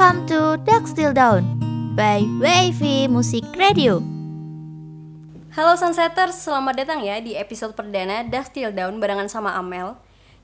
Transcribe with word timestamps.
Welcome 0.00 0.24
to 0.32 0.56
Duck 0.64 0.88
Still 0.88 1.12
Down 1.12 1.44
by 1.92 2.24
Wavy 2.40 3.04
Music 3.04 3.44
Radio. 3.52 4.00
Halo 5.52 5.76
Sunsetters, 5.76 6.40
selamat 6.40 6.72
datang 6.80 7.04
ya 7.04 7.20
di 7.20 7.36
episode 7.36 7.76
perdana 7.76 8.24
Duck 8.24 8.48
Still 8.48 8.72
Down 8.72 8.96
barengan 8.96 9.28
sama 9.28 9.52
Amel. 9.60 9.92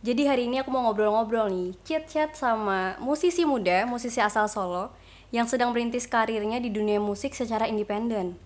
Jadi 0.04 0.28
hari 0.28 0.44
ini 0.44 0.60
aku 0.60 0.68
mau 0.68 0.84
ngobrol-ngobrol 0.84 1.48
nih, 1.48 1.72
chat-chat 1.88 2.36
sama 2.36 3.00
musisi 3.00 3.48
muda, 3.48 3.88
musisi 3.88 4.20
asal 4.20 4.44
Solo 4.44 4.92
yang 5.32 5.48
sedang 5.48 5.72
merintis 5.72 6.04
karirnya 6.04 6.60
di 6.60 6.68
dunia 6.68 7.00
musik 7.00 7.32
secara 7.32 7.64
independen. 7.64 8.36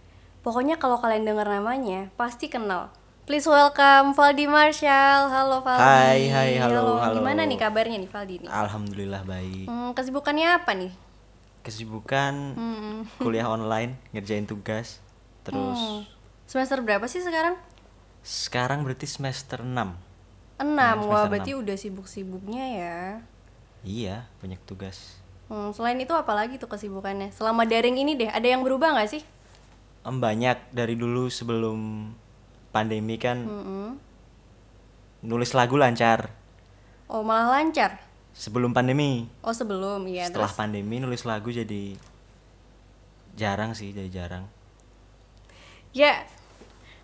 Pokoknya 0.46 0.78
kalau 0.78 1.02
kalian 1.02 1.26
dengar 1.26 1.50
namanya, 1.50 2.14
pasti 2.14 2.46
kenal. 2.46 2.94
Please 3.30 3.46
welcome 3.46 4.10
Valdi 4.10 4.50
Marshall. 4.50 5.30
Halo 5.30 5.62
Valdi. 5.62 5.86
Hai, 5.86 6.26
hai, 6.34 6.58
halo, 6.58 6.98
halo. 6.98 7.14
Gimana 7.14 7.46
nih 7.46 7.62
kabarnya 7.62 8.02
nih 8.02 8.10
Valdi 8.10 8.42
nih? 8.42 8.50
Alhamdulillah 8.50 9.22
baik. 9.22 9.70
Hmm, 9.70 9.94
kesibukannya 9.94 10.58
apa 10.58 10.74
nih? 10.74 10.90
Kesibukan 11.62 12.34
Hmm. 12.58 13.06
kuliah 13.22 13.46
online, 13.46 13.94
ngerjain 14.10 14.50
tugas. 14.50 14.98
Terus 15.46 15.78
Hmm. 15.78 16.02
Semester 16.50 16.82
berapa 16.82 17.06
sih 17.06 17.22
sekarang? 17.22 17.54
sekarang 18.26 18.82
berarti 18.82 19.06
semester 19.06 19.62
6. 19.62 19.94
Enam. 20.58 20.96
Hmm, 20.98 21.06
Wah, 21.06 21.30
berarti 21.30 21.54
udah 21.54 21.78
sibuk-sibuknya 21.78 22.66
ya. 22.66 22.98
Iya, 23.86 24.26
banyak 24.42 24.58
tugas. 24.66 25.22
Hmm, 25.46 25.70
selain 25.70 26.02
itu 26.02 26.10
apa 26.18 26.34
lagi 26.34 26.58
tuh 26.58 26.66
kesibukannya? 26.66 27.30
Selama 27.30 27.62
daring 27.62 27.94
ini 27.94 28.18
deh, 28.18 28.26
ada 28.26 28.50
yang 28.50 28.66
berubah 28.66 28.98
nggak 28.98 29.06
sih? 29.06 29.22
Banyak 30.02 30.74
dari 30.74 30.98
dulu 30.98 31.30
sebelum 31.30 32.10
pandemi 32.70 33.18
kan 33.18 33.42
Mm-mm. 33.42 33.98
nulis 35.26 35.52
lagu 35.52 35.74
lancar. 35.76 36.30
Oh, 37.10 37.26
malah 37.26 37.58
lancar. 37.58 37.98
Sebelum 38.30 38.70
pandemi. 38.70 39.26
Oh, 39.42 39.50
sebelum 39.50 40.06
ya. 40.06 40.30
Setelah 40.30 40.46
Terus 40.46 40.58
pandemi 40.58 41.02
nulis 41.02 41.26
lagu 41.26 41.50
jadi 41.50 41.98
jarang 43.34 43.74
sih, 43.74 43.90
jadi 43.90 44.10
jarang. 44.10 44.46
ya 45.90 46.22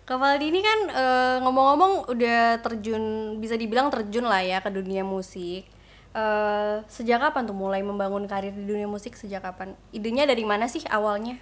Kak 0.07 0.15
Valdi 0.15 0.47
ini 0.47 0.63
kan 0.63 0.79
eh, 0.87 1.37
ngomong-ngomong 1.43 2.07
udah 2.07 2.63
terjun 2.63 3.35
bisa 3.43 3.59
dibilang 3.59 3.91
terjun 3.91 4.23
lah 4.23 4.39
ya 4.39 4.63
ke 4.63 4.71
dunia 4.71 5.03
musik. 5.03 5.67
Eh, 6.15 6.75
sejak 6.87 7.19
kapan 7.19 7.43
tuh 7.43 7.51
mulai 7.51 7.83
membangun 7.83 8.23
karir 8.23 8.55
di 8.55 8.63
dunia 8.63 8.87
musik? 8.87 9.19
Sejak 9.19 9.43
kapan? 9.43 9.75
Idenya 9.91 10.23
dari 10.23 10.47
mana 10.47 10.71
sih 10.71 10.87
awalnya? 10.87 11.35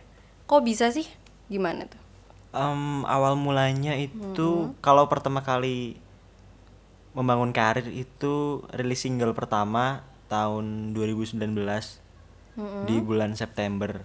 Kok 0.49 0.65
bisa 0.65 0.89
sih? 0.89 1.05
Gimana 1.45 1.85
tuh? 1.85 2.01
Em, 2.55 2.81
awal 3.03 3.35
mulanya 3.35 3.93
itu 3.93 4.47
kalau 4.79 5.05
pertama 5.05 5.43
kali 5.43 5.99
membangun 7.11 7.51
karir 7.51 7.87
itu 7.87 8.63
rilis 8.71 9.03
single 9.03 9.31
pertama 9.31 10.03
tahun 10.27 10.91
2019 10.91 11.35
di 12.87 12.95
bulan 12.99 13.35
September 13.35 14.03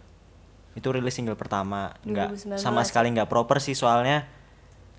itu 0.72 0.86
rilis 0.86 1.14
single 1.14 1.34
pertama 1.34 1.94
nggak 2.02 2.34
2019. 2.50 2.58
sama 2.58 2.82
sekali 2.82 3.10
nggak 3.10 3.26
proper 3.26 3.58
sih 3.58 3.74
soalnya 3.74 4.26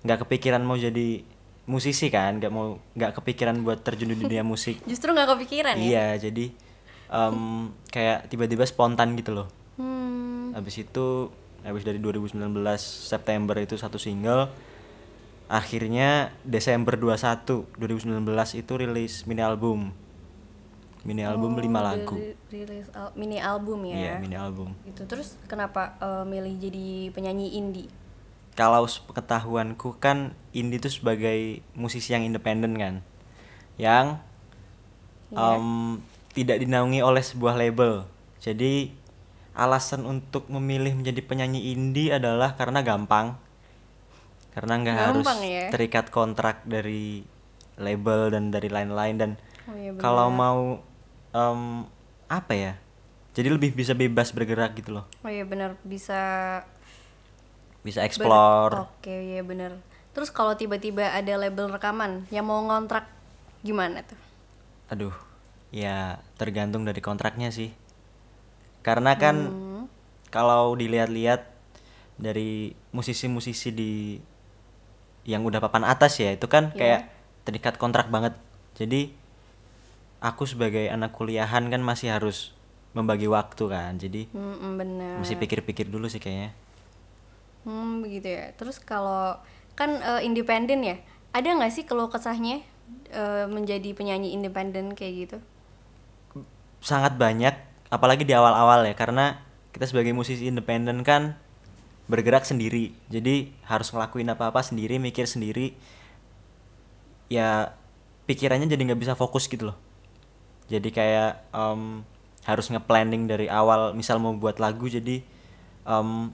nggak 0.02 0.24
kepikiran 0.24 0.60
mau 0.60 0.76
jadi 0.76 1.24
musisi 1.64 2.08
kan 2.08 2.36
nggak 2.36 2.48
mau 2.48 2.76
nggak 2.92 3.12
kepikiran 3.16 3.60
buat 3.60 3.80
terjun 3.80 4.08
di 4.08 4.18
dunia 4.18 4.40
musik 4.42 4.80
Justru 4.90 5.12
nggak 5.12 5.28
kepikiran 5.32 5.76
ya? 5.76 5.84
iya 5.84 6.06
jadi 6.18 6.52
em, 7.08 7.38
kayak 7.88 8.28
tiba-tiba 8.28 8.64
spontan 8.64 9.12
gitu 9.14 9.32
loh 9.34 9.48
Hmm. 9.72 10.52
Habis 10.52 10.84
itu 10.84 11.32
habis 11.62 11.82
dari 11.82 11.98
2019 11.98 12.38
September 12.78 13.54
itu 13.56 13.74
satu 13.74 13.96
single. 13.96 14.50
Akhirnya 15.46 16.32
Desember 16.42 16.96
21 16.96 17.68
2019 17.76 18.24
itu 18.56 18.72
rilis 18.74 19.14
mini 19.24 19.42
album. 19.44 19.92
Mini 21.02 21.26
album 21.26 21.58
5 21.58 21.66
lagu. 21.82 22.14
Ri- 22.14 22.38
rilis 22.48 22.86
al- 22.94 23.10
mini 23.12 23.36
album 23.36 23.82
ya. 23.84 23.96
Iya, 23.98 24.14
mini 24.16 24.38
album. 24.38 24.70
Gitu. 24.86 25.02
Terus 25.04 25.34
kenapa 25.44 25.98
eh, 25.98 26.24
milih 26.24 26.54
jadi 26.56 26.86
penyanyi 27.10 27.58
indie? 27.58 27.90
Kalau 28.54 28.84
pengetahuanku 28.84 29.98
kan 29.98 30.32
indie 30.52 30.78
itu 30.78 30.88
sebagai 30.88 31.60
musisi 31.74 32.14
yang 32.14 32.22
independen 32.22 32.78
kan. 32.78 32.94
Yang 33.76 34.22
Iya. 35.32 35.56
em, 35.58 35.98
tidak 36.32 36.60
dinaungi 36.60 37.00
oleh 37.00 37.20
sebuah 37.20 37.56
label. 37.56 38.04
Jadi 38.38 38.92
alasan 39.52 40.08
untuk 40.08 40.48
memilih 40.48 40.96
menjadi 40.96 41.20
penyanyi 41.24 41.72
indie 41.76 42.12
adalah 42.12 42.56
karena 42.56 42.80
gampang. 42.80 43.36
Karena 44.52 44.80
nggak 44.80 44.98
harus 45.00 45.28
ya? 45.40 45.72
terikat 45.72 46.12
kontrak 46.12 46.64
dari 46.68 47.24
label 47.80 48.32
dan 48.32 48.52
dari 48.52 48.68
lain-lain 48.68 49.16
dan 49.16 49.30
Oh 49.70 49.76
iya 49.78 49.94
kalau 49.96 50.28
mau 50.28 50.82
em, 51.32 51.86
apa 52.28 52.52
ya? 52.52 52.72
Jadi 53.32 53.48
lebih 53.48 53.72
bisa 53.72 53.96
bebas 53.96 54.28
bergerak 54.32 54.76
gitu 54.76 54.92
loh. 55.00 55.04
Oh 55.24 55.30
iya 55.32 55.44
benar 55.48 55.80
bisa 55.84 56.20
Bisa 57.82 58.06
explore. 58.06 58.86
Oke, 58.86 59.10
iya 59.10 59.42
benar. 59.42 59.74
Terus 60.14 60.30
kalau 60.30 60.54
tiba-tiba 60.54 61.02
ada 61.10 61.34
label 61.34 61.66
rekaman 61.72 62.30
yang 62.30 62.46
mau 62.46 62.62
ngontrak 62.62 63.08
gimana 63.66 64.06
tuh? 64.06 64.20
Aduh, 64.92 65.14
ya 65.74 66.22
tergantung 66.38 66.86
dari 66.86 67.02
kontraknya 67.02 67.50
sih. 67.50 67.74
Karena 68.82 69.14
kan 69.16 69.36
Hmm. 69.50 69.84
kalau 70.28 70.74
dilihat-lihat 70.74 71.46
dari 72.18 72.74
musisi-musisi 72.90 73.70
di 73.72 73.92
yang 75.22 75.46
udah 75.46 75.62
papan 75.62 75.86
atas 75.86 76.18
ya, 76.18 76.34
itu 76.34 76.46
kan 76.50 76.74
Iya. 76.74 76.78
kayak 76.78 77.00
terikat 77.46 77.74
kontrak 77.78 78.10
banget. 78.10 78.34
Jadi 78.74 79.14
aku 80.18 80.46
sebagai 80.46 80.86
anak 80.90 81.14
kuliahan 81.14 81.66
kan 81.70 81.82
masih 81.82 82.10
harus 82.14 82.54
membagi 82.94 83.26
waktu 83.30 83.64
kan. 83.70 83.98
Jadi 83.98 84.28
Hmm, 84.34 84.78
benar. 84.78 85.22
mesti 85.22 85.34
pikir-pikir 85.38 85.86
dulu 85.88 86.06
sih 86.10 86.18
kayaknya. 86.18 86.50
Hmm, 87.62 88.02
begitu 88.02 88.34
ya. 88.34 88.50
Terus 88.58 88.82
kalau 88.82 89.38
kan 89.78 89.98
eh, 90.02 90.26
independen 90.26 90.82
ya, 90.82 90.98
ada 91.30 91.48
nggak 91.48 91.72
sih 91.72 91.84
keluh 91.86 92.10
kesahnya 92.10 92.60
eh, 93.14 93.44
menjadi 93.46 93.94
penyanyi 93.94 94.34
independen 94.34 94.92
kayak 94.92 95.14
gitu? 95.28 95.38
sangat 96.82 97.14
banyak 97.14 97.54
apalagi 97.92 98.24
di 98.24 98.32
awal-awal 98.32 98.88
ya 98.88 98.96
karena 98.96 99.44
kita 99.76 99.84
sebagai 99.84 100.16
musisi 100.16 100.48
independen 100.48 101.04
kan 101.04 101.36
bergerak 102.08 102.48
sendiri. 102.48 102.96
Jadi 103.12 103.52
harus 103.68 103.92
ngelakuin 103.92 104.32
apa-apa 104.32 104.64
sendiri 104.64 104.96
mikir 104.96 105.28
sendiri. 105.28 105.76
Ya 107.28 107.76
pikirannya 108.24 108.64
jadi 108.64 108.80
nggak 108.80 109.00
bisa 109.00 109.12
fokus 109.12 109.44
gitu 109.44 109.72
loh. 109.72 109.78
Jadi 110.72 110.88
kayak 110.88 111.52
em, 111.52 112.00
harus 112.48 112.66
nge-planning 112.72 113.28
dari 113.28 113.52
awal 113.52 113.92
misal 113.92 114.16
mau 114.16 114.32
buat 114.32 114.56
lagu 114.56 114.88
jadi 114.88 115.20
em, 115.84 116.32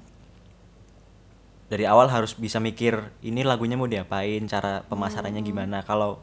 dari 1.69 1.85
awal 1.85 2.09
harus 2.09 2.33
bisa 2.33 2.63
mikir 2.63 3.13
ini 3.21 3.45
lagunya 3.45 3.77
mau 3.77 3.91
diapain 3.91 4.47
cara 4.47 4.87
pemasarannya 4.87 5.43
gimana. 5.43 5.83
Kalau 5.83 6.23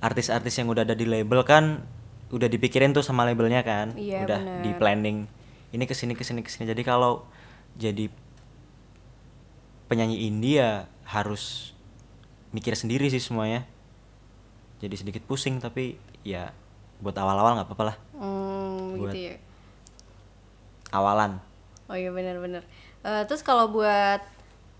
artis-artis 0.00 0.56
yang 0.56 0.68
udah 0.72 0.84
ada 0.84 0.96
di 0.96 1.04
label 1.08 1.44
kan 1.44 1.95
udah 2.28 2.48
dipikirin 2.48 2.90
tuh 2.90 3.00
sama 3.00 3.22
labelnya 3.22 3.62
kan 3.62 3.94
Iya, 3.94 4.26
udah 4.26 4.40
bener. 4.40 4.62
di 4.62 4.70
planning 4.74 5.18
ini 5.70 5.84
ke 5.84 5.94
sini 5.94 6.12
ke 6.12 6.22
sini 6.22 6.40
ke 6.40 6.50
sini 6.50 6.66
jadi 6.66 6.82
kalau 6.82 7.22
jadi 7.74 8.10
penyanyi 9.86 10.26
indie 10.26 10.58
ya 10.58 10.70
harus 11.06 11.70
mikir 12.50 12.74
sendiri 12.74 13.06
sih 13.06 13.22
semuanya 13.22 13.62
jadi 14.78 14.94
sedikit 14.94 15.22
pusing 15.22 15.56
tapi 15.56 15.94
ya 16.22 16.50
buat 16.98 17.14
awal-awal 17.14 17.54
nggak 17.54 17.68
apa-apa 17.70 17.84
lah 17.84 17.96
Hmm, 18.16 18.96
Buat- 18.96 19.12
gitu 19.12 19.18
ya. 19.30 19.36
awalan 20.90 21.38
Oh 21.86 21.94
iya 21.94 22.10
benar-benar. 22.10 22.66
Eh, 23.06 23.22
terus 23.30 23.46
kalau 23.46 23.70
buat 23.70 24.18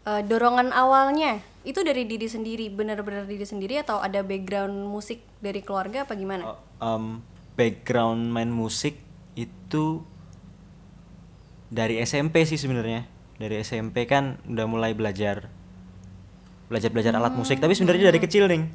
eh, 0.02 0.22
dorongan 0.26 0.74
awalnya 0.74 1.38
itu 1.62 1.86
dari 1.86 2.02
diri 2.02 2.26
sendiri, 2.26 2.66
benar-benar 2.66 3.26
diri 3.26 3.46
sendiri 3.46 3.78
atau 3.78 4.02
ada 4.02 4.26
background 4.26 4.74
musik 4.86 5.22
dari 5.38 5.62
keluarga 5.62 6.02
apa 6.02 6.18
gimana? 6.18 6.42
Oh, 6.50 6.58
em, 6.82 7.22
background 7.56 8.30
main 8.30 8.52
musik 8.52 9.00
itu 9.34 10.04
dari 11.72 11.98
SMP 12.04 12.44
sih 12.46 12.60
sebenarnya. 12.60 13.08
Dari 13.36 13.60
SMP 13.60 14.08
kan 14.08 14.40
udah 14.48 14.64
mulai 14.68 14.92
belajar 14.96 15.48
belajar 16.68 16.90
belajar 16.92 17.12
alat 17.16 17.34
musik. 17.34 17.58
Tapi 17.58 17.72
sebenarnya 17.74 18.12
dari 18.12 18.20
kecil 18.20 18.48
nih 18.48 18.68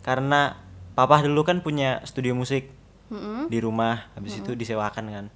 karena 0.00 0.58
papa 0.98 1.22
dulu 1.24 1.44
kan 1.44 1.60
punya 1.60 2.00
studio 2.08 2.32
musik 2.32 2.72
Mm-mm. 3.12 3.52
di 3.52 3.58
rumah 3.60 4.10
habis 4.14 4.38
itu 4.38 4.52
disewakan 4.58 5.06
kan. 5.10 5.26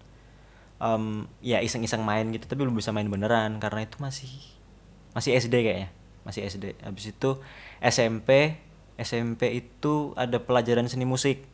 Em, 0.83 1.31
ya 1.41 1.63
iseng-iseng 1.63 2.03
main 2.03 2.29
gitu 2.35 2.51
tapi 2.51 2.67
belum 2.67 2.75
bisa 2.75 2.91
main 2.91 3.07
beneran 3.07 3.63
karena 3.63 3.87
itu 3.87 3.97
masih 4.03 4.29
masih 5.15 5.39
SD 5.39 5.63
kayaknya 5.63 5.89
masih 6.27 6.43
SD 6.51 6.75
habis 6.83 7.15
itu 7.15 7.31
SMP 7.79 8.59
SMP 8.99 9.55
itu 9.55 10.13
ada 10.19 10.43
pelajaran 10.43 10.91
seni 10.91 11.07
musik 11.07 11.47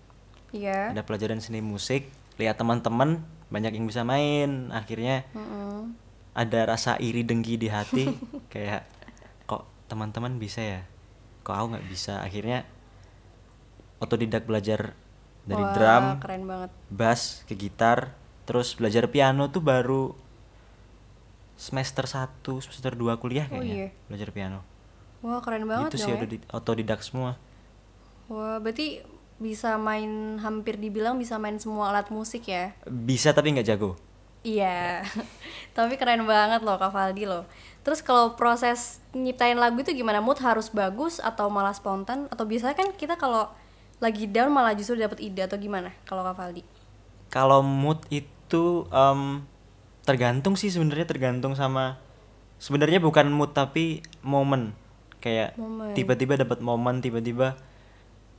Iya. 0.51 0.91
ada 0.91 1.03
pelajaran 1.03 1.39
seni 1.39 1.61
musik 1.61 2.11
lihat 2.37 2.57
teman-teman 2.57 3.21
banyak 3.47 3.71
yang 3.73 3.85
bisa 3.85 4.03
main 4.03 4.71
akhirnya 4.71 5.23
Mm-mm. 5.31 5.95
ada 6.33 6.61
rasa 6.65 6.95
iri 6.97 7.23
dengki 7.23 7.55
di 7.55 7.69
hati 7.69 8.11
kayak 8.53 8.87
kok 9.45 9.63
teman-teman 9.87 10.37
bisa 10.37 10.59
ya 10.59 10.81
kok 11.41 11.53
aku 11.53 11.67
nggak 11.73 11.87
bisa 11.87 12.19
akhirnya 12.19 12.67
otodidak 13.99 14.43
belajar 14.43 14.95
dari 15.43 15.61
Wah, 15.61 15.73
drum 15.73 16.05
keren 16.19 16.45
banget. 16.45 16.71
bass 16.89 17.43
ke 17.45 17.55
gitar 17.55 18.15
terus 18.43 18.75
belajar 18.75 19.07
piano 19.07 19.49
tuh 19.49 19.61
baru 19.61 20.15
semester 21.55 22.05
1 22.05 22.41
semester 22.61 22.93
2 22.93 23.21
kuliah 23.21 23.47
Oh, 23.47 23.55
kayaknya 23.55 23.75
iya. 23.77 23.89
belajar 24.09 24.31
piano 24.33 24.61
Wah, 25.21 25.39
keren 25.45 25.69
banget 25.69 25.93
itu 25.93 25.99
sih 26.01 26.11
ya. 26.11 26.19
otodidak 26.51 27.01
semua 27.01 27.37
Wah, 28.27 28.57
berarti 28.57 29.03
bisa 29.41 29.81
main 29.81 30.37
hampir 30.39 30.77
dibilang 30.77 31.17
bisa 31.17 31.41
main 31.41 31.57
semua 31.57 31.91
alat 31.91 32.13
musik 32.13 32.47
ya. 32.47 32.77
bisa 32.87 33.33
tapi 33.33 33.57
nggak 33.57 33.69
jago 33.69 33.97
Iya. 34.41 35.05
Tapi 35.77 36.01
keren 36.01 36.25
banget 36.25 36.65
loh 36.65 36.81
Kak 36.81 36.97
Valdi 36.97 37.29
loh. 37.29 37.45
Terus 37.85 38.01
kalau 38.01 38.41
proses 38.41 39.05
nyiptain 39.13 39.53
lagu 39.53 39.77
itu 39.85 39.93
gimana? 39.93 40.25
Mood 40.25 40.41
harus 40.41 40.73
bagus 40.73 41.21
atau 41.21 41.53
malah 41.53 41.77
spontan 41.77 42.25
atau 42.33 42.49
biasanya 42.49 42.73
kan 42.73 42.89
kita 42.97 43.21
kalau 43.21 43.53
lagi 44.01 44.25
down 44.25 44.49
malah 44.49 44.73
justru 44.73 44.97
dapat 44.97 45.21
ide 45.21 45.45
atau 45.45 45.61
gimana 45.61 45.93
kalau 46.09 46.25
Kak 46.25 46.41
Valdi? 46.41 46.65
kalau 47.31 47.63
mood 47.63 48.03
itu 48.11 48.85
em, 48.91 49.47
tergantung 50.03 50.59
sih 50.59 50.69
sebenarnya 50.69 51.07
tergantung 51.07 51.55
sama 51.55 51.97
sebenarnya 52.59 52.99
bukan 52.99 53.31
mood 53.31 53.55
tapi 53.55 54.03
momen 54.21 54.75
kayak 55.23 55.55
tiba-tiba 55.95 56.35
dapat 56.37 56.59
momen 56.59 56.99
tiba-tiba 56.99 57.55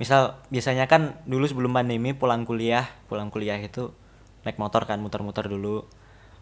misal 0.01 0.42
biasanya 0.50 0.89
kan 0.89 1.21
dulu 1.30 1.45
sebelum 1.45 1.77
pandemi 1.77 2.18
pulang 2.18 2.42
kuliah 2.42 2.89
pulang 3.06 3.30
kuliah 3.30 3.62
itu 3.62 3.94
naik 4.42 4.57
motor 4.57 4.89
kan 4.89 4.98
muter-muter 4.98 5.45
dulu. 5.45 5.86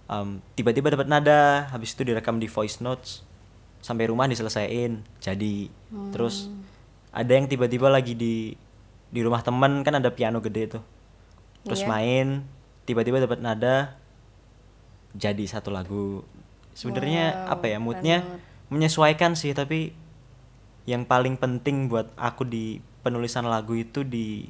Em, 0.08 0.40
tiba-tiba 0.56 0.96
dapat 0.96 1.12
nada 1.12 1.68
habis 1.76 1.92
itu 1.92 2.08
direkam 2.08 2.40
di 2.40 2.48
voice 2.48 2.80
notes 2.80 3.28
sampai 3.84 4.08
rumah 4.08 4.32
diselesaiin 4.32 5.04
jadi. 5.20 5.68
Terus 6.16 6.48
ada 7.12 7.36
yang 7.36 7.52
tiba-tiba 7.52 7.92
lagi 7.92 8.16
di 8.16 8.56
di 9.12 9.20
rumah 9.20 9.44
teman 9.44 9.84
kan 9.84 10.00
ada 10.00 10.08
piano 10.16 10.40
gede 10.40 10.80
tuh. 10.80 10.84
Terus 11.68 11.84
Iya. 11.84 11.90
main 11.92 12.28
tiba-tiba 12.88 13.20
dapat 13.20 13.44
nada 13.44 14.00
jadi 15.12 15.44
satu 15.44 15.68
lagu. 15.68 16.24
Sebenarnya 16.72 17.52
Wow, 17.52 17.54
apa 17.60 17.66
ya 17.68 17.78
moodnya 17.84 18.18
menyesuaikan 18.72 19.36
sih 19.36 19.52
tapi 19.52 19.92
yang 20.88 21.04
paling 21.04 21.36
penting 21.36 21.92
buat 21.92 22.08
aku 22.16 22.48
di 22.48 22.80
penulisan 23.06 23.48
lagu 23.48 23.74
itu 23.76 24.04
di 24.04 24.50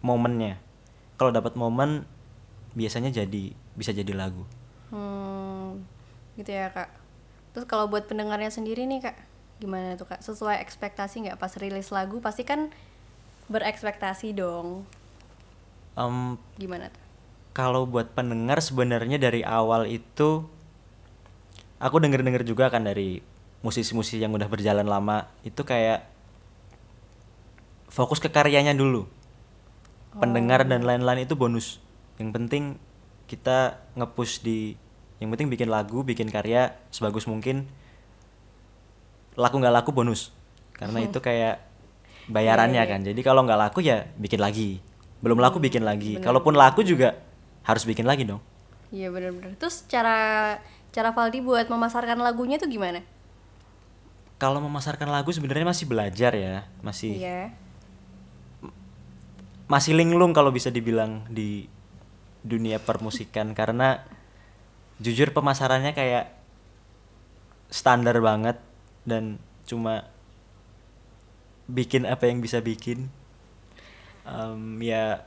momennya 0.00 0.58
kalau 1.18 1.34
dapat 1.34 1.54
momen 1.58 2.06
biasanya 2.74 3.10
jadi 3.10 3.52
bisa 3.74 3.90
jadi 3.90 4.12
lagu 4.14 4.44
Hmm, 4.88 5.84
gitu 6.40 6.48
ya 6.48 6.72
kak. 6.72 6.88
Terus 7.52 7.68
kalau 7.68 7.92
buat 7.92 8.08
pendengarnya 8.08 8.48
sendiri 8.48 8.88
nih 8.88 9.04
kak, 9.04 9.16
gimana 9.60 10.00
tuh 10.00 10.08
kak? 10.08 10.24
Sesuai 10.24 10.64
ekspektasi 10.64 11.28
nggak 11.28 11.36
pas 11.36 11.52
rilis 11.60 11.92
lagu? 11.92 12.24
Pasti 12.24 12.48
kan 12.48 12.72
berekspektasi 13.52 14.32
dong. 14.32 14.88
Em, 15.98 16.38
Gimana 16.58 16.88
tuh? 16.88 17.02
kalau 17.52 17.84
buat 17.90 18.14
pendengar 18.14 18.62
sebenarnya 18.62 19.18
dari 19.18 19.42
awal 19.42 19.90
itu 19.90 20.46
aku 21.78 21.96
denger-denger 21.98 22.42
juga 22.46 22.70
kan 22.70 22.86
dari 22.86 23.18
musisi-musisi 23.66 24.22
yang 24.22 24.30
udah 24.34 24.46
berjalan 24.46 24.86
lama 24.86 25.26
itu 25.42 25.62
kayak 25.66 26.06
fokus 27.88 28.22
ke 28.22 28.28
karyanya 28.28 28.72
dulu. 28.76 29.08
Pendengar 30.18 30.64
dan 30.64 30.82
lain-lain 30.82 31.28
itu 31.28 31.36
bonus. 31.36 31.78
Yang 32.16 32.30
penting 32.34 32.64
kita 33.28 33.78
nge-push 33.94 34.40
di 34.40 34.74
yang 35.18 35.34
penting 35.34 35.50
bikin 35.50 35.68
lagu 35.68 36.06
bikin 36.06 36.30
karya 36.30 36.78
sebagus 36.88 37.28
mungkin. 37.28 37.68
Laku 39.38 39.60
nggak 39.60 39.74
laku 39.82 39.90
bonus. 39.92 40.34
Karena 40.74 41.02
itu 41.02 41.18
kayak 41.18 41.62
bayarannya 42.30 42.82
kan. 42.86 43.00
Jadi 43.02 43.20
kalau 43.22 43.44
nggak 43.46 43.60
laku 43.68 43.84
ya 43.84 44.08
bikin 44.18 44.40
lagi. 44.42 44.80
Belum 45.18 45.38
laku 45.38 45.58
bikin 45.58 45.82
lagi. 45.82 46.18
kalaupun 46.22 46.54
laku 46.54 46.86
juga 46.86 47.18
harus 47.66 47.82
bikin 47.84 48.06
lagi 48.06 48.24
dong. 48.26 48.42
Iya 48.88 49.12
bener-bener. 49.12 49.54
Terus 49.60 49.84
cara 49.86 50.56
cara 50.88 51.12
Valdi 51.12 51.44
buat 51.44 51.68
memasarkan 51.68 52.18
lagunya 52.18 52.56
tuh 52.56 52.70
gimana? 52.70 53.04
kalau 54.38 54.62
memasarkan 54.62 55.10
lagu 55.10 55.34
sebenarnya 55.34 55.66
masih 55.66 55.84
belajar 55.90 56.32
ya. 56.32 56.64
Masih 56.80 57.18
Iya. 57.18 57.50
Masih 59.68 59.92
linglung 59.94 60.32
kalau 60.32 60.48
bisa 60.48 60.72
dibilang 60.72 61.28
di 61.28 61.68
dunia 62.40 62.80
permusikan 62.80 63.52
karena 63.52 64.02
jujur 64.98 65.30
pemasarannya 65.36 65.92
kayak 65.92 66.32
standar 67.68 68.16
banget 68.24 68.56
dan 69.04 69.36
cuma 69.68 70.08
bikin 71.68 72.08
apa 72.08 72.32
yang 72.32 72.40
bisa 72.40 72.64
bikin 72.64 73.12
Em, 74.28 74.76
ya 74.84 75.24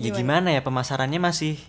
ya 0.00 0.10
gimana 0.12 0.52
ya 0.56 0.64
pemasarannya 0.64 1.20
masih 1.20 1.60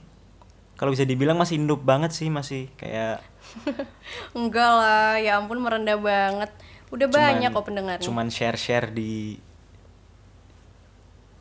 kalau 0.79 0.95
bisa 0.95 1.03
dibilang 1.03 1.35
masih 1.35 1.59
induk 1.59 1.83
banget 1.83 2.15
sih 2.15 2.31
masih 2.31 2.71
kayak 2.79 3.19
Enggak 4.37 4.71
lah, 4.75 5.15
ya 5.23 5.39
ampun 5.39 5.63
merendah 5.63 5.95
banget. 5.95 6.51
Udah 6.91 7.07
banyak 7.07 7.51
kok 7.51 7.63
pendengarnya. 7.67 8.03
cuman 8.03 8.27
share 8.27 8.59
share 8.59 8.91
di 8.91 9.39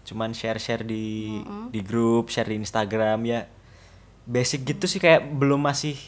cuman 0.06 0.30
share 0.30 0.62
share 0.62 0.86
di 0.86 1.42
di 1.68 1.80
grup 1.82 2.30
share 2.30 2.46
di 2.46 2.56
Instagram 2.56 3.26
ya. 3.26 3.50
Basic 4.22 4.62
gitu 4.62 4.86
sih 4.86 4.98
kayak 4.98 5.26
belum 5.34 5.58
masih 5.60 5.98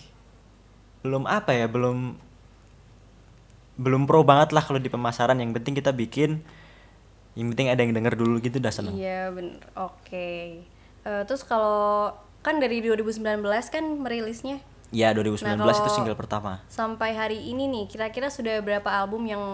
belum 1.03 1.27
apa 1.27 1.55
ya 1.55 1.67
belum 1.67 2.15
belum 3.79 4.11
pro 4.11 4.27
banget 4.27 4.51
lah 4.55 4.63
kalau 4.63 4.79
di 4.79 4.91
pemasaran. 4.91 5.39
Yang 5.39 5.59
penting 5.59 5.75
kita 5.75 5.91
bikin 5.91 6.43
yang 7.35 7.55
penting 7.55 7.71
ada 7.71 7.79
yang 7.79 7.95
denger 7.95 8.19
dulu 8.19 8.43
gitu 8.43 8.59
udah 8.59 8.75
seneng. 8.75 8.99
Iya 8.99 9.31
bener, 9.31 9.63
oke. 9.79 10.31
Eh, 11.07 11.23
terus 11.27 11.47
kalau 11.47 12.11
kan 12.43 12.59
dari 12.59 12.83
2019 12.83 13.23
kan 13.71 13.85
merilisnya? 14.03 14.59
Ya 14.89 15.13
2019 15.13 15.61
Nah, 15.61 15.69
itu 15.69 15.91
single 15.93 16.17
pertama. 16.17 16.65
sampai 16.67 17.13
hari 17.13 17.53
ini 17.53 17.69
nih 17.69 17.85
kira-kira 17.87 18.33
sudah 18.33 18.59
berapa 18.65 18.89
album 18.89 19.29
yang 19.29 19.45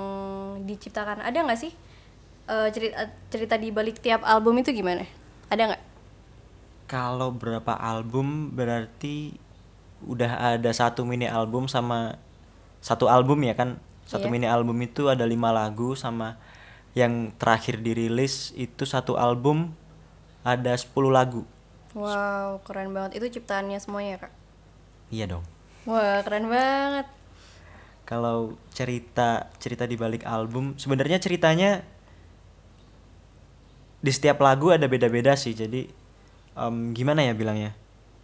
diciptakan? 0.63 1.21
Ada 1.21 1.43
nggak 1.43 1.59
sih 1.61 1.75
eh, 2.47 2.69
cerita 2.71 3.01
cerita 3.29 3.55
di 3.57 3.69
balik 3.71 3.99
tiap 3.99 4.23
album 4.23 4.59
itu 4.59 4.71
gimana? 4.71 5.05
Ada 5.49 5.63
nggak? 5.73 5.83
Kalau 6.85 7.33
berapa 7.33 7.73
album 7.75 8.53
berarti 8.53 9.41
udah 10.05 10.61
ada 10.61 10.71
satu 10.71 11.09
mini 11.09 11.25
album 11.25 11.65
sama 11.65 12.21
satu 12.85 13.09
album 13.09 13.41
ya 13.41 13.57
kan 13.57 13.81
satu 14.05 14.29
Iya. 14.29 14.33
mini 14.37 14.45
album 14.45 14.77
itu 14.85 15.09
ada 15.09 15.25
lima 15.25 15.49
lagu 15.49 15.97
sama 15.97 16.37
yang 16.93 17.33
terakhir 17.41 17.81
dirilis 17.81 18.53
itu 18.53 18.85
satu 18.85 19.17
album 19.17 19.73
ada 20.45 20.77
10 20.77 20.93
lagu 21.09 21.49
Wow, 21.97 22.59
keren 22.67 22.91
banget. 22.93 23.17
Itu 23.17 23.41
ciptaannya 23.41 23.79
semuanya 23.81 24.29
kak? 24.29 24.33
iya 25.09 25.25
dong 25.25 25.45
Wah, 25.89 26.21
keren 26.21 26.53
banget. 26.53 27.09
kalau 28.05 28.61
cerita 28.77 29.49
cerita 29.57 29.89
di 29.89 29.97
balik 29.97 30.29
album 30.29 30.77
sebenarnya 30.77 31.17
ceritanya 31.17 31.81
di 34.05 34.13
setiap 34.13 34.45
lagu 34.45 34.69
ada 34.69 34.85
beda-beda 34.85 35.33
sih 35.33 35.57
jadi 35.57 35.89
em, 36.61 36.93
gimana 36.93 37.25
ya 37.25 37.33
bilangnya 37.33 37.73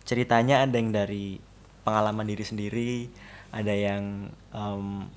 ceritanya 0.04 0.60
ada 0.68 0.76
yang 0.76 0.92
dari 0.92 1.40
pengalaman 1.88 2.28
diri 2.28 2.44
sendiri 2.44 2.92
ada 3.48 3.72
yang 3.72 4.28
em, 4.52 5.08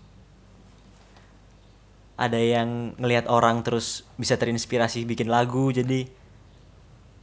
ada 2.15 2.39
yang 2.39 2.95
ngelihat 2.95 3.27
orang 3.27 3.59
terus 3.59 4.07
bisa 4.15 4.39
terinspirasi 4.39 5.03
bikin 5.03 5.27
lagu 5.27 5.67
jadi 5.75 6.07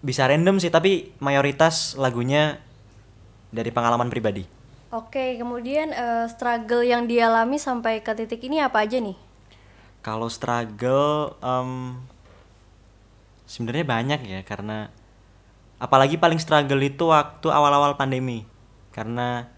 bisa 0.05 0.29
random 0.29 0.61
sih 0.61 0.69
tapi 0.69 1.17
mayoritas 1.25 1.97
lagunya 1.97 2.61
dari 3.49 3.73
pengalaman 3.73 4.13
pribadi 4.13 4.61
Oke, 4.91 5.39
kemudian 5.39 5.95
eh, 5.95 6.27
struggle 6.27 6.83
yang 6.83 7.07
dialami 7.07 7.63
sampai 7.63 8.03
ke 8.03 8.11
titik 8.11 8.43
ini 8.43 8.59
apa 8.59 8.83
aja 8.83 8.99
nih? 8.99 9.15
Kalau 10.03 10.27
struggle 10.27 11.39
em, 11.39 11.95
sebenarnya 13.51 13.83
banyak 13.83 14.21
ya 14.31 14.41
karena 14.47 14.95
apalagi 15.83 16.15
paling 16.15 16.39
struggle 16.39 16.79
itu 16.79 17.11
waktu 17.11 17.51
awal-awal 17.51 17.99
pandemi. 17.99 18.47
Karena 18.95 19.51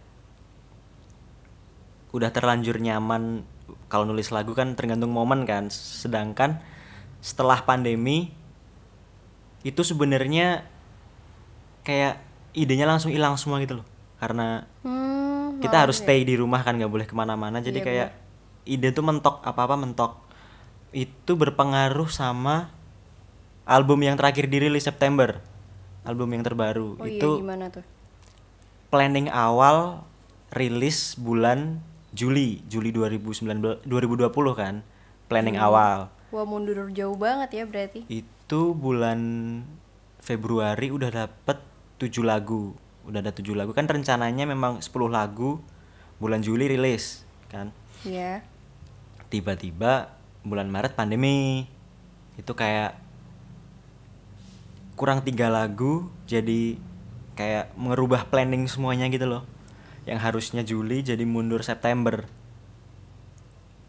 udah 2.16 2.30
terlanjur 2.32 2.80
nyaman 2.80 3.44
kalau 3.92 4.08
nulis 4.08 4.32
lagu 4.32 4.56
kan 4.56 4.72
tergantung 4.72 5.12
momen 5.12 5.44
kan. 5.44 5.68
Sedangkan 5.68 6.64
setelah 7.20 7.61
pandemi 7.68 8.32
itu 9.61 9.84
sebenarnya 9.84 10.64
kayak 11.84 12.18
idenya 12.56 12.88
langsung 12.88 13.12
hilang 13.12 13.37
semua 13.37 13.61
gitu 13.61 13.84
loh. 13.84 13.87
Karena 14.16 14.64
Hmm, 14.80 15.61
kita 15.61 15.84
harus 15.84 16.00
stay 16.00 16.25
di 16.25 16.38
rumah 16.38 16.64
kan 16.64 16.80
nggak 16.80 16.88
boleh 16.88 17.04
ke 17.04 17.12
mana-mana. 17.12 17.61
Jadi 17.61 17.84
Iya, 17.84 17.87
kayak 17.87 18.08
ide 18.64 18.88
tuh 18.94 19.04
mentok 19.04 19.44
apa 19.44 19.61
apa 19.68 19.76
mentok. 19.76 20.12
Itu 20.96 21.37
berpengaruh 21.37 22.08
sama 22.08 22.82
album 23.69 24.02
yang 24.02 24.19
terakhir 24.19 24.49
dirilis 24.50 24.85
September 24.87 25.38
album 26.02 26.35
yang 26.35 26.42
terbaru 26.42 26.99
oh 26.99 27.07
iya 27.07 27.21
itu 27.21 27.31
gimana 27.42 27.71
tuh? 27.71 27.85
planning 28.90 29.31
awal 29.31 30.07
rilis 30.52 31.14
bulan 31.16 31.81
Juli 32.12 32.61
Juli 32.69 32.92
2019 32.92 33.87
2020 33.88 34.28
kan 34.59 34.85
planning 35.31 35.57
awal 35.57 36.12
Wah 36.33 36.49
mundur 36.49 36.88
jauh 36.97 37.12
banget 37.12 37.61
ya 37.61 37.64
berarti. 37.69 38.09
Itu 38.09 38.73
bulan 38.73 39.21
Februari 40.25 40.88
udah 40.88 41.12
dapet 41.12 41.61
7 42.00 42.25
lagu. 42.25 42.73
Udah 43.04 43.21
ada 43.21 43.37
7 43.37 43.52
lagu 43.52 43.76
kan 43.76 43.85
rencananya 43.85 44.49
memang 44.49 44.81
10 44.81 45.12
lagu 45.12 45.61
bulan 46.16 46.40
Juli 46.40 46.73
rilis 46.73 47.28
kan. 47.52 47.69
Iya. 48.09 48.40
Tiba-tiba 49.28 50.16
bulan 50.40 50.73
Maret 50.73 50.97
pandemi. 50.97 51.69
Itu 52.40 52.57
kayak 52.57 52.97
kurang 54.94 55.25
tiga 55.25 55.49
lagu 55.49 56.08
jadi 56.28 56.76
kayak 57.34 57.72
merubah 57.76 58.28
planning 58.28 58.68
semuanya 58.68 59.08
gitu 59.08 59.25
loh. 59.28 59.42
Yang 60.04 60.18
harusnya 60.20 60.62
Juli 60.66 61.00
jadi 61.06 61.22
mundur 61.22 61.62
September. 61.62 62.26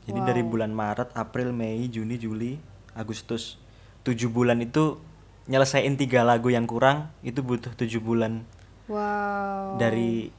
Jadi 0.03 0.19
Wow. 0.19 0.27
dari 0.27 0.43
bulan 0.43 0.72
Maret, 0.75 1.15
April, 1.15 1.55
Mei, 1.55 1.88
Juni, 1.88 2.19
Juli, 2.19 2.60
Agustus. 2.93 3.57
Tujuh 4.03 4.27
bulan 4.27 4.60
itu 4.60 5.00
nyelesain 5.48 5.95
tiga 6.00 6.24
lagu 6.24 6.48
yang 6.51 6.63
kurang 6.63 7.12
itu 7.19 7.43
butuh 7.43 7.75
tujuh 7.75 8.00
bulan 8.00 8.48
Wow. 8.88 9.79
dari 9.79 10.31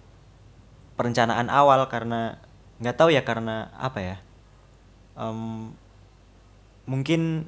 perencanaan 0.97 1.49
awal 1.53 1.89
karena 1.93 2.41
nggak 2.81 2.97
tahu 2.97 3.09
ya 3.13 3.21
karena 3.25 3.73
apa 3.77 4.01
ya 4.01 4.17
Em, 5.15 5.71
mungkin 6.91 7.47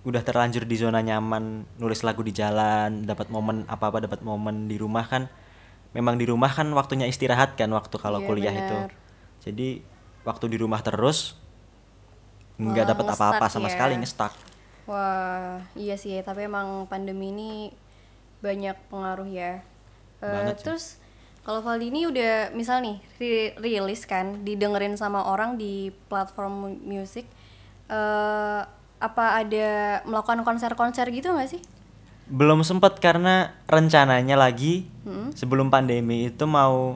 udah 0.00 0.22
terlanjur 0.24 0.64
di 0.64 0.76
zona 0.80 1.04
nyaman 1.04 1.68
nulis 1.76 2.00
lagu 2.06 2.24
di 2.24 2.32
jalan 2.32 3.04
dapat 3.04 3.28
momen 3.28 3.68
apa 3.68 3.92
apa 3.92 3.98
dapat 4.00 4.20
momen 4.24 4.64
di 4.64 4.80
rumah 4.80 5.04
kan 5.04 5.28
memang 5.92 6.16
di 6.16 6.24
rumah 6.24 6.48
kan 6.48 6.68
waktunya 6.72 7.04
istirahat 7.04 7.56
kan 7.58 7.68
waktu 7.68 7.96
kalau 8.00 8.20
Iya, 8.20 8.28
kuliah 8.28 8.54
itu 8.54 8.78
benar. 8.80 8.92
jadi 9.44 9.68
waktu 10.24 10.44
di 10.52 10.56
rumah 10.56 10.80
terus 10.80 11.36
nggak 12.60 12.86
dapat 12.92 13.06
apa-apa 13.16 13.46
sama 13.48 13.68
ya. 13.68 13.74
sekali 13.76 13.94
nge-stuck 14.00 14.32
Wah, 14.90 15.62
iya 15.78 15.94
sih, 15.94 16.18
tapi 16.26 16.50
emang 16.50 16.90
pandemi 16.90 17.30
ini 17.30 17.52
banyak 18.42 18.74
pengaruh 18.90 19.28
ya. 19.30 19.62
Banget 20.18 20.56
sih. 20.58 20.64
terus 20.66 20.84
kalau 21.46 21.62
Valdi 21.62 21.94
ini 21.94 22.10
udah 22.10 22.50
misal 22.58 22.82
nih 22.82 22.98
ri- 23.22 23.54
rilis 23.56 24.02
kan, 24.02 24.42
didengerin 24.42 24.98
sama 24.98 25.22
orang 25.24 25.54
di 25.54 25.94
platform 26.10 26.52
mu- 26.58 26.80
musik, 26.90 27.22
eh 27.86 28.62
apa 29.00 29.40
ada 29.40 29.68
melakukan 30.04 30.44
konser-konser 30.44 31.08
gitu 31.08 31.30
nggak 31.30 31.50
sih? 31.50 31.62
belum 32.26 32.62
sempat 32.62 33.02
karena 33.02 33.50
rencananya 33.66 34.38
lagi 34.38 34.86
Hmm? 35.02 35.34
sebelum 35.34 35.66
pandemi 35.66 36.28
itu 36.28 36.44
mau 36.44 36.94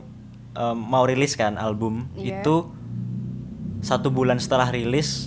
em, 0.52 0.78
mau 0.78 1.02
rilis 1.02 1.34
kan 1.34 1.56
album 1.56 2.06
Iya. 2.14 2.38
itu 2.38 2.70
satu 3.80 4.08
bulan 4.08 4.38
setelah 4.38 4.70
rilis 4.70 5.26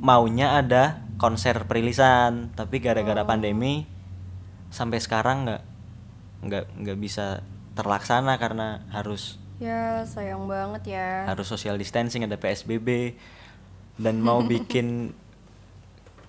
maunya 0.00 0.56
ada 0.56 1.04
konser 1.14 1.64
perilisan 1.64 2.50
tapi 2.52 2.78
gara-gara 2.78 3.20
Oh. 3.20 3.28
pandemi 3.28 3.84
sampai 4.68 4.98
sekarang 4.98 5.44
nggak 5.44 5.62
nggak 6.42 6.64
nggak 6.76 6.98
bisa 6.98 7.44
terlaksana 7.72 8.36
karena 8.36 8.80
harus 8.88 9.36
Ya 9.54 10.02
sayang 10.04 10.44
banget 10.44 10.88
ya. 10.90 11.24
harus 11.26 11.46
social 11.46 11.76
distancing 11.76 12.22
ada 12.22 12.34
PSBB 12.34 13.14
dan 13.96 14.18
mau 14.18 14.40
bikin 14.48 15.12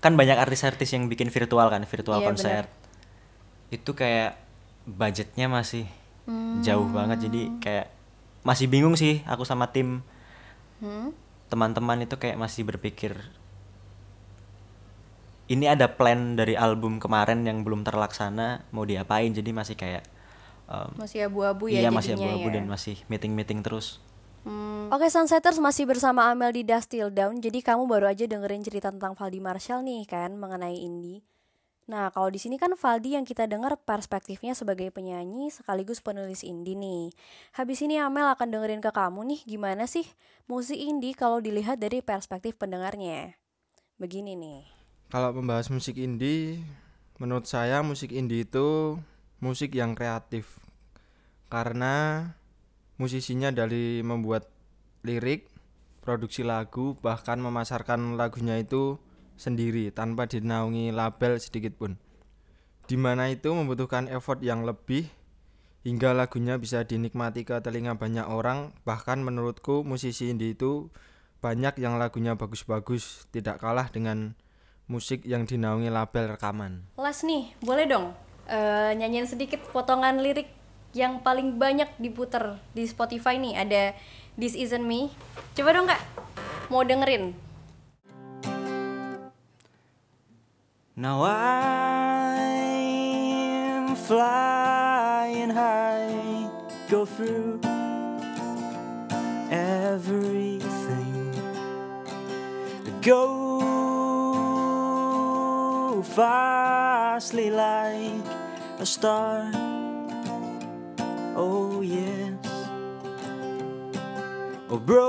kan 0.05 0.13
banyak 0.13 0.37
artis-artis 0.37 0.93
yang 0.93 1.09
bikin 1.09 1.33
virtual 1.33 1.65
kan 1.65 1.81
virtual 1.81 2.21
Iya, 2.21 2.27
konser. 2.29 2.63
itu 3.73 3.91
kayak 3.91 4.37
budgetnya 4.85 5.49
masih 5.49 5.89
jauh 6.61 6.85
banget 6.87 7.25
jadi 7.25 7.41
kayak 7.57 7.87
masih 8.41 8.69
bingung 8.69 8.93
sih 8.93 9.25
aku 9.25 9.41
sama 9.41 9.73
tim. 9.73 10.05
Hmm? 10.77 11.09
teman-teman 11.45 12.03
itu 12.03 12.13
kayak 12.15 12.35
masih 12.35 12.61
berpikir 12.61 13.13
ini 15.45 15.69
ada 15.69 15.85
plan 15.87 16.33
dari 16.33 16.57
album 16.57 16.97
kemarin 16.97 17.45
yang 17.45 17.61
belum 17.61 17.85
terlaksana 17.85 18.65
mau 18.73 18.81
diapain? 18.81 19.29
Jadi 19.29 19.53
masih 19.53 19.77
kayak 19.77 20.01
em, 20.65 20.89
Masih 20.97 21.29
abu-abu 21.29 21.69
ya 21.69 21.85
iya 21.85 21.89
masih 21.93 22.17
jadinya 22.17 22.33
abu-abu 22.33 22.49
ya. 22.49 22.53
dan 22.57 22.65
masih 22.65 22.95
meeting-meeting 23.05 23.61
terus 23.61 24.01
Hmm. 24.45 24.93
Oke 24.93 25.09
Sunsetters 25.09 25.57
masih 25.57 25.89
bersama 25.89 26.29
Amel 26.29 26.53
di 26.53 26.61
Dust 26.61 26.93
Till 26.93 27.09
Down. 27.09 27.41
Jadi 27.41 27.65
kamu 27.65 27.89
baru 27.89 28.13
aja 28.13 28.29
dengerin 28.29 28.61
cerita 28.61 28.93
tentang 28.93 29.17
Valdi 29.17 29.41
Marshall 29.41 29.81
nih 29.81 30.05
kan 30.05 30.37
mengenai 30.37 30.77
indie 30.77 31.25
Nah 31.85 32.09
kalau 32.09 32.33
di 32.33 32.41
sini 32.41 32.57
kan 32.57 32.73
Valdi 32.73 33.13
yang 33.13 33.25
kita 33.29 33.45
dengar 33.45 33.77
perspektifnya 33.77 34.57
sebagai 34.57 34.89
penyanyi 34.89 35.53
sekaligus 35.53 36.01
penulis 36.01 36.41
indie 36.41 36.73
nih. 36.73 37.13
Habis 37.53 37.85
ini 37.85 38.01
Amel 38.01 38.25
akan 38.25 38.49
dengerin 38.49 38.81
ke 38.81 38.89
kamu 38.89 39.21
nih 39.29 39.41
gimana 39.45 39.85
sih 39.85 40.05
musik 40.49 40.81
indie 40.81 41.13
kalau 41.13 41.37
dilihat 41.37 41.77
dari 41.77 42.01
perspektif 42.01 42.57
pendengarnya? 42.57 43.37
Begini 44.01 44.33
nih. 44.33 44.65
Kalau 45.13 45.29
membahas 45.37 45.69
musik 45.69 46.01
indie, 46.01 46.65
menurut 47.21 47.45
saya 47.45 47.85
musik 47.85 48.09
indie 48.09 48.49
itu 48.49 48.97
musik 49.37 49.77
yang 49.77 49.93
kreatif. 49.93 50.57
Karena 51.53 52.25
musisinya 52.95 53.51
dari 53.51 53.99
membuat 54.01 54.47
lirik, 55.05 55.51
produksi 56.01 56.45
lagu, 56.45 56.95
bahkan 57.01 57.41
memasarkan 57.41 58.15
lagunya 58.15 58.61
itu 58.61 59.01
sendiri 59.35 59.91
tanpa 59.91 60.29
dinaungi 60.29 60.95
label 60.95 61.37
sedikit 61.41 61.75
pun. 61.75 61.99
Di 62.85 62.95
mana 62.95 63.33
itu 63.33 63.51
membutuhkan 63.51 64.07
effort 64.07 64.39
yang 64.45 64.63
lebih 64.63 65.09
hingga 65.85 66.13
lagunya 66.13 66.57
bisa 66.57 66.85
dinikmati 66.85 67.45
ke 67.45 67.57
telinga 67.61 67.97
banyak 67.97 68.25
orang. 68.25 68.73
Bahkan 68.85 69.21
menurutku 69.25 69.81
musisi 69.81 70.29
indie 70.29 70.53
itu 70.53 70.93
banyak 71.41 71.77
yang 71.81 71.97
lagunya 72.01 72.33
bagus-bagus, 72.37 73.29
tidak 73.33 73.61
kalah 73.61 73.89
dengan 73.89 74.37
musik 74.85 75.25
yang 75.25 75.49
dinaungi 75.49 75.89
label 75.89 76.37
rekaman. 76.37 76.85
Les 76.97 77.19
nih 77.25 77.53
boleh 77.61 77.85
dong 77.89 78.13
eh, 78.45 78.93
nyanyiin 78.93 79.25
sedikit 79.25 79.61
potongan 79.73 80.21
lirik 80.21 80.49
yang 80.95 81.19
paling 81.19 81.59
banyak 81.59 81.91
diputer 81.99 82.55
di 82.71 82.87
Spotify 82.87 83.35
nih. 83.35 83.59
Ada 83.59 83.91
This 84.39 84.55
Isn't 84.55 84.87
Me. 84.87 85.11
Coba 85.51 85.75
dong 85.75 85.91
kak. 85.91 85.99
Mau 86.71 86.87
dengerin? 86.87 87.35
Now 90.95 91.27
I'm 91.27 92.79
flying 93.99 95.51
high, 95.51 96.47
go 96.87 97.03
through 97.03 97.59
everything. 99.51 101.35
Go 103.03 103.27
fastly 106.15 107.51
like 107.51 108.23
a 108.79 108.85
star. 108.87 109.64
Yes. 111.85 112.33
Oh, 114.71 114.79
broke 114.83 115.05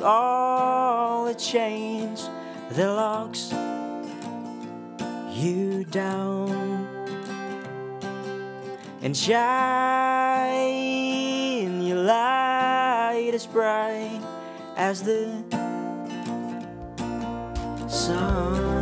all 0.00 1.26
the 1.26 1.34
chains 1.34 2.30
that 2.70 2.86
locks 2.86 3.52
you 5.30 5.84
down 5.84 6.88
and 9.02 9.14
shine 9.14 9.42
your 11.82 11.98
light 11.98 13.32
as 13.34 13.46
bright 13.46 14.22
as 14.78 15.02
the 15.02 15.44
sun. 17.88 18.81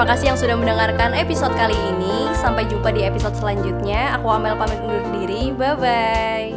Terima 0.00 0.16
kasih 0.16 0.32
yang 0.32 0.40
sudah 0.40 0.56
mendengarkan 0.56 1.12
episode 1.12 1.52
kali 1.52 1.76
ini. 1.92 2.32
Sampai 2.32 2.64
jumpa 2.64 2.88
di 2.88 3.04
episode 3.04 3.36
selanjutnya. 3.36 4.16
Aku 4.16 4.32
Amel 4.32 4.56
pamit 4.56 4.80
undur 4.80 5.04
diri. 5.12 5.52
Bye 5.52 5.76
bye. 5.76 6.49